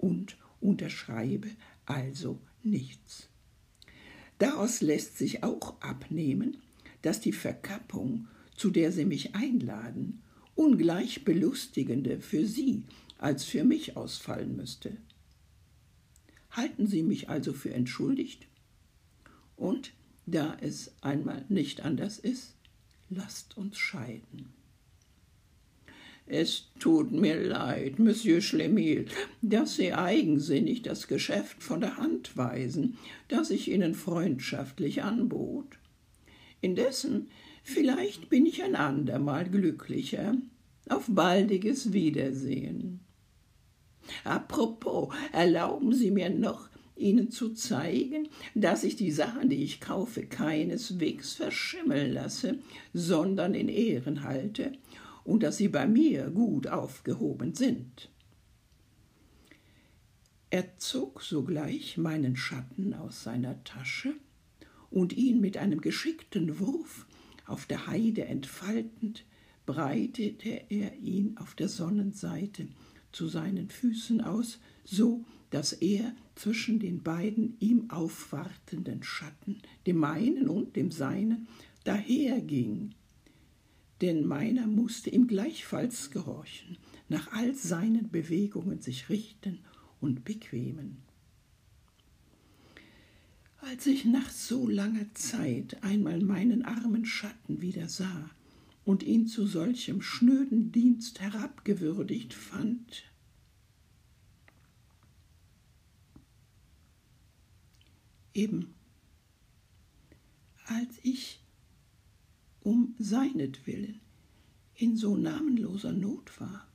und 0.00 0.36
unterschreibe 0.60 1.48
also 1.86 2.40
nichts. 2.62 3.28
Daraus 4.38 4.80
lässt 4.80 5.18
sich 5.18 5.42
auch 5.42 5.80
abnehmen, 5.80 6.56
dass 7.02 7.20
die 7.20 7.32
Verkappung, 7.32 8.28
zu 8.56 8.70
der 8.70 8.92
Sie 8.92 9.04
mich 9.04 9.34
einladen, 9.34 10.22
ungleich 10.54 11.24
belustigende 11.24 12.20
für 12.20 12.46
Sie 12.46 12.84
als 13.18 13.44
für 13.44 13.64
mich 13.64 13.96
ausfallen 13.96 14.56
müsste. 14.56 14.96
Halten 16.50 16.86
Sie 16.86 17.02
mich 17.02 17.28
also 17.28 17.52
für 17.52 17.72
entschuldigt? 17.72 18.46
Und 19.56 19.92
da 20.26 20.56
es 20.60 20.92
einmal 21.02 21.44
nicht 21.48 21.82
anders 21.82 22.18
ist, 22.18 22.54
lasst 23.08 23.56
uns 23.56 23.78
scheiden. 23.78 24.59
Es 26.32 26.68
tut 26.78 27.10
mir 27.10 27.34
leid, 27.44 27.98
Monsieur 27.98 28.40
Schlemil, 28.40 29.06
dass 29.42 29.74
Sie 29.74 29.92
eigensinnig 29.92 30.82
das 30.82 31.08
Geschäft 31.08 31.60
von 31.60 31.80
der 31.80 31.96
Hand 31.96 32.36
weisen, 32.36 32.96
das 33.26 33.50
ich 33.50 33.68
Ihnen 33.68 33.94
freundschaftlich 33.94 35.02
anbot. 35.02 35.66
Indessen, 36.60 37.30
vielleicht 37.64 38.30
bin 38.30 38.46
ich 38.46 38.62
ein 38.62 38.76
andermal 38.76 39.50
glücklicher. 39.50 40.36
Auf 40.88 41.06
baldiges 41.08 41.92
Wiedersehen. 41.92 43.00
Apropos, 44.22 45.12
erlauben 45.32 45.92
Sie 45.92 46.12
mir 46.12 46.30
noch, 46.30 46.68
Ihnen 46.94 47.32
zu 47.32 47.54
zeigen, 47.54 48.28
dass 48.54 48.84
ich 48.84 48.94
die 48.94 49.10
Sachen, 49.10 49.48
die 49.48 49.64
ich 49.64 49.80
kaufe, 49.80 50.26
keineswegs 50.26 51.32
verschimmeln 51.32 52.12
lasse, 52.12 52.58
sondern 52.92 53.54
in 53.54 53.68
Ehren 53.68 54.22
halte 54.22 54.72
und 55.24 55.42
dass 55.42 55.56
sie 55.56 55.68
bei 55.68 55.86
mir 55.86 56.30
gut 56.30 56.66
aufgehoben 56.66 57.54
sind. 57.54 58.10
Er 60.50 60.76
zog 60.78 61.22
sogleich 61.22 61.96
meinen 61.96 62.36
Schatten 62.36 62.92
aus 62.94 63.22
seiner 63.22 63.62
Tasche 63.62 64.14
und 64.90 65.12
ihn 65.12 65.40
mit 65.40 65.56
einem 65.56 65.80
geschickten 65.80 66.58
Wurf 66.58 67.06
auf 67.46 67.66
der 67.66 67.86
Heide 67.86 68.24
entfaltend, 68.24 69.24
breitete 69.66 70.64
er 70.68 70.96
ihn 70.96 71.36
auf 71.36 71.54
der 71.54 71.68
Sonnenseite 71.68 72.66
zu 73.12 73.28
seinen 73.28 73.68
Füßen 73.68 74.20
aus, 74.20 74.58
so 74.84 75.24
dass 75.50 75.72
er 75.72 76.14
zwischen 76.34 76.78
den 76.78 77.02
beiden 77.02 77.56
ihm 77.60 77.90
aufwartenden 77.90 79.02
Schatten, 79.02 79.60
dem 79.86 79.98
meinen 79.98 80.48
und 80.48 80.76
dem 80.76 80.90
seinen, 80.90 81.48
daherging, 81.84 82.94
denn 84.00 84.26
meiner 84.26 84.66
musste 84.66 85.10
ihm 85.10 85.26
gleichfalls 85.26 86.10
gehorchen, 86.10 86.78
nach 87.08 87.32
all 87.32 87.54
seinen 87.54 88.10
Bewegungen 88.10 88.80
sich 88.80 89.08
richten 89.08 89.58
und 90.00 90.24
bequemen. 90.24 91.02
Als 93.58 93.86
ich 93.86 94.06
nach 94.06 94.30
so 94.30 94.68
langer 94.68 95.12
Zeit 95.14 95.82
einmal 95.82 96.20
meinen 96.20 96.64
armen 96.64 97.04
Schatten 97.04 97.60
wieder 97.60 97.88
sah 97.88 98.30
und 98.84 99.02
ihn 99.02 99.26
zu 99.26 99.46
solchem 99.46 100.00
schnöden 100.00 100.72
Dienst 100.72 101.20
herabgewürdigt 101.20 102.32
fand, 102.32 103.04
eben 108.32 108.74
als 110.66 110.98
ich 111.02 111.39
um 112.70 112.94
seinetwillen 113.00 113.98
in 114.76 114.96
so 114.96 115.16
namenloser 115.16 115.92
Not 115.92 116.40
war. 116.40 116.68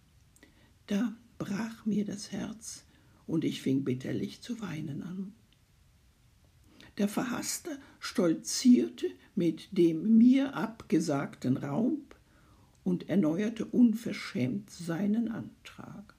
Da 0.87 1.13
brach 1.37 1.85
mir 1.85 2.03
das 2.03 2.33
Herz 2.33 2.83
und 3.27 3.45
ich 3.45 3.61
fing 3.61 3.85
bitterlich 3.85 4.41
zu 4.41 4.59
weinen 4.59 5.03
an. 5.03 5.33
Der 6.97 7.07
Verhasste 7.07 7.79
stolzierte 8.01 9.07
mit 9.35 9.69
dem 9.71 10.17
mir 10.17 10.53
abgesagten 10.53 11.55
Raub 11.55 12.17
und 12.83 13.07
erneuerte 13.07 13.63
unverschämt 13.63 14.69
seinen 14.69 15.29
Antrag. 15.29 16.13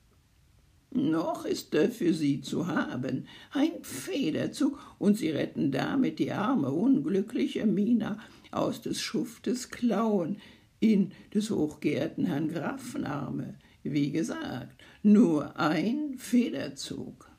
Noch 0.91 1.45
ist 1.45 1.75
er 1.75 1.91
für 1.91 2.15
sie 2.15 2.41
zu 2.41 2.67
haben, 2.67 3.27
ein 3.51 3.73
Federzug, 3.83 4.79
und 4.99 5.19
sie 5.19 5.29
retten 5.29 5.71
damit 5.71 6.19
die 6.19 6.33
arme, 6.33 6.71
unglückliche 6.71 7.67
Mina 7.67 8.19
aus 8.57 8.83
des 8.83 9.01
Schuftes 9.01 9.71
Klauen 9.71 10.40
in 10.81 11.12
des 11.33 11.51
hochgeehrten 11.51 12.27
Herrn 12.27 12.49
Grafenarme. 12.49 13.59
Wie 13.83 14.11
gesagt, 14.11 14.83
nur 15.03 15.59
ein 15.59 16.19
Federzug. 16.19 17.31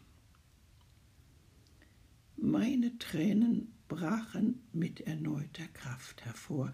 Meine 2.37 2.97
Tränen 2.97 3.73
brachen 3.87 4.63
mit 4.71 5.01
erneuter 5.01 5.67
Kraft 5.73 6.23
hervor, 6.25 6.71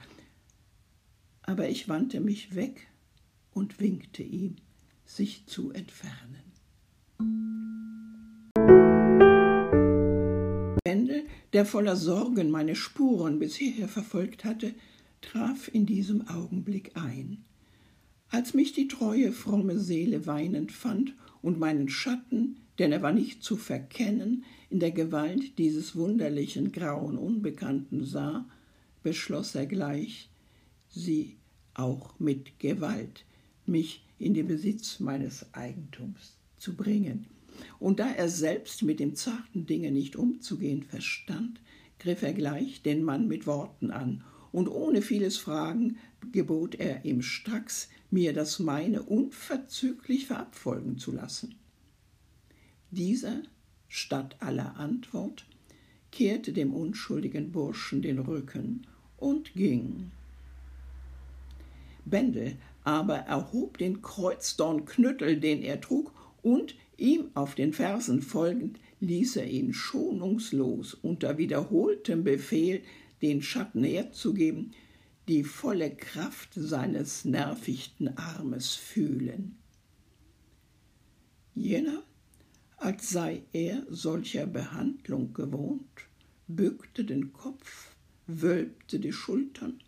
aber 1.41 1.69
ich 1.69 1.87
wandte 1.87 2.19
mich 2.19 2.55
weg 2.55 2.87
und 3.51 3.79
winkte 3.79 4.23
ihm, 4.23 4.55
sich 5.05 5.45
zu 5.47 5.71
entfernen. 5.71 6.52
Der 11.63 11.69
voller 11.69 11.95
Sorgen 11.95 12.51
meine 12.51 12.75
Spuren 12.75 13.39
bis 13.39 13.55
hierher 13.55 13.87
verfolgt 13.87 14.43
hatte, 14.43 14.75
traf 15.21 15.69
in 15.73 15.85
diesem 15.85 16.27
Augenblick 16.27 16.91
ein. 16.95 17.45
Als 18.27 18.53
mich 18.53 18.73
die 18.73 18.89
treue, 18.89 19.31
fromme 19.31 19.79
Seele 19.79 20.25
weinend 20.25 20.73
fand 20.73 21.13
und 21.41 21.59
meinen 21.59 21.87
Schatten, 21.87 22.57
denn 22.79 22.91
er 22.91 23.01
war 23.01 23.13
nicht 23.13 23.43
zu 23.43 23.55
verkennen, 23.55 24.43
in 24.69 24.81
der 24.81 24.91
Gewalt 24.91 25.57
dieses 25.57 25.95
wunderlichen 25.95 26.73
grauen 26.73 27.17
Unbekannten 27.17 28.03
sah, 28.03 28.45
beschloss 29.01 29.55
er 29.55 29.65
gleich, 29.65 30.29
sie 30.89 31.37
auch 31.75 32.19
mit 32.19 32.59
Gewalt 32.59 33.23
mich 33.65 34.03
in 34.19 34.33
den 34.33 34.47
Besitz 34.47 34.99
meines 34.99 35.45
Eigentums 35.53 36.35
zu 36.57 36.75
bringen. 36.75 37.25
Und 37.79 37.99
da 37.99 38.11
er 38.11 38.29
selbst 38.29 38.83
mit 38.83 38.99
dem 38.99 39.15
zarten 39.15 39.65
Dinge 39.65 39.91
nicht 39.91 40.15
umzugehen 40.15 40.83
verstand, 40.83 41.61
griff 41.99 42.21
er 42.21 42.33
gleich 42.33 42.81
den 42.81 43.03
Mann 43.03 43.27
mit 43.27 43.47
Worten 43.47 43.91
an, 43.91 44.23
und 44.51 44.67
ohne 44.67 45.01
vieles 45.01 45.37
Fragen 45.37 45.97
gebot 46.31 46.75
er 46.75 47.05
ihm 47.05 47.21
stracks, 47.23 47.89
mir 48.11 48.33
das 48.33 48.59
meine 48.59 49.01
unverzüglich 49.01 50.27
verabfolgen 50.27 50.99
zu 50.99 51.11
lassen. 51.11 51.55
Dieser 52.91 53.41
statt 53.93 54.35
aller 54.39 54.75
Antwort, 54.77 55.45
kehrte 56.11 56.51
dem 56.51 56.73
unschuldigen 56.73 57.51
Burschen 57.51 58.01
den 58.01 58.17
Rücken 58.17 58.87
und 59.17 59.53
ging. 59.53 60.11
Bendel 62.03 62.57
aber 62.83 63.17
erhob 63.17 63.77
den 63.77 64.01
Kreuzdornknüttel, 64.01 65.39
den 65.39 65.61
er 65.61 65.79
trug, 65.79 66.11
und 66.41 66.75
ihm 66.97 67.29
auf 67.33 67.55
den 67.55 67.73
Fersen 67.73 68.21
folgend 68.21 68.79
ließ 68.99 69.37
er 69.37 69.47
ihn 69.47 69.73
schonungslos 69.73 70.93
unter 70.93 71.37
wiederholtem 71.37 72.23
Befehl, 72.23 72.81
den 73.21 73.41
Schatten 73.41 73.83
herzugeben, 73.83 74.71
die 75.27 75.43
volle 75.43 75.95
Kraft 75.95 76.51
seines 76.53 77.25
nervichten 77.25 78.17
Armes 78.17 78.75
fühlen. 78.75 79.57
Jener 81.55 82.03
als 82.83 83.11
sei 83.11 83.43
er 83.53 83.85
solcher 83.89 84.45
Behandlung 84.45 85.33
gewohnt, 85.33 86.09
bückte 86.49 87.05
den 87.05 87.31
Kopf, 87.31 87.95
wölbte 88.27 88.99
die 88.99 89.13
Schultern 89.13 89.81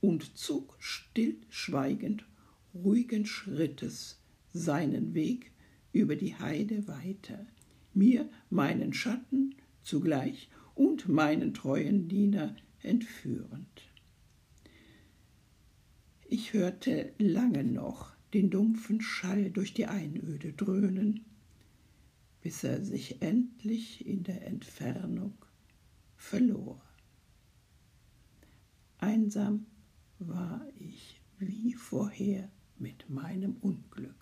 und 0.00 0.36
zog 0.38 0.76
stillschweigend, 0.78 2.24
ruhigen 2.72 3.26
Schrittes 3.26 4.20
seinen 4.52 5.14
Weg 5.14 5.50
über 5.96 6.16
die 6.16 6.34
Heide 6.34 6.86
weiter, 6.86 7.46
mir 7.94 8.28
meinen 8.50 8.92
Schatten 8.92 9.54
zugleich 9.82 10.50
und 10.74 11.08
meinen 11.08 11.54
treuen 11.54 12.08
Diener 12.08 12.54
entführend. 12.82 13.90
Ich 16.28 16.52
hörte 16.52 17.12
lange 17.18 17.64
noch 17.64 18.12
den 18.34 18.50
dumpfen 18.50 19.00
Schall 19.00 19.50
durch 19.50 19.72
die 19.72 19.86
Einöde 19.86 20.52
dröhnen, 20.52 21.24
bis 22.42 22.64
er 22.64 22.84
sich 22.84 23.22
endlich 23.22 24.06
in 24.06 24.22
der 24.22 24.46
Entfernung 24.46 25.34
verlor. 26.16 26.82
Einsam 28.98 29.66
war 30.18 30.66
ich 30.78 31.20
wie 31.38 31.74
vorher 31.74 32.50
mit 32.78 33.08
meinem 33.08 33.56
Unglück. 33.60 34.14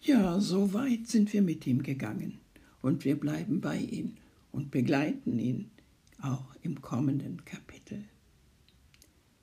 Ja, 0.00 0.38
so 0.40 0.72
weit 0.72 1.08
sind 1.08 1.32
wir 1.32 1.42
mit 1.42 1.66
ihm 1.66 1.82
gegangen. 1.82 2.38
Und 2.80 3.04
wir 3.04 3.18
bleiben 3.18 3.60
bei 3.60 3.78
ihm 3.78 4.14
und 4.52 4.70
begleiten 4.70 5.38
ihn 5.38 5.70
auch 6.20 6.54
im 6.62 6.80
kommenden 6.82 7.44
Kapitel. 7.44 8.04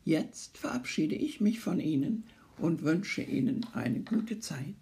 Jetzt 0.04 0.58
verabschiede 0.58 1.16
ich 1.16 1.40
mich 1.40 1.60
von 1.60 1.80
Ihnen 1.80 2.26
und 2.58 2.84
wünsche 2.84 3.22
Ihnen 3.22 3.66
eine 3.74 4.02
gute 4.02 4.40
Zeit. 4.40 4.76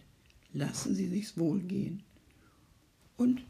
Lassen 0.54 0.96
Sie 0.96 1.08
sich's 1.08 1.38
wohlgehen. 1.38 2.04
Und 3.18 3.44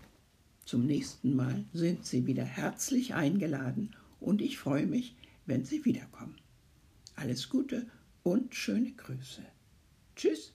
zum 0.66 0.86
nächsten 0.86 1.36
Mal 1.36 1.66
sind 1.74 2.06
Sie 2.06 2.26
wieder 2.28 2.44
herzlich 2.44 3.14
eingeladen 3.14 3.96
und 4.20 4.42
ich 4.42 4.58
freue 4.58 4.86
mich, 4.86 5.16
wenn 5.46 5.66
Sie 5.66 5.86
wiederkommen. 5.86 6.36
Alles 7.16 7.50
Gute 7.50 7.88
und 8.24 8.56
schöne 8.56 8.92
Grüße. 8.92 9.44
Tschüss. 10.16 10.50